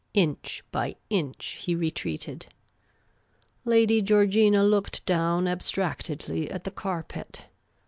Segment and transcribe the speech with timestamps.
[0.15, 2.47] Inch by inch he retreated.
[3.65, 7.43] Lady Georgina looked down abstractedly at the carpet.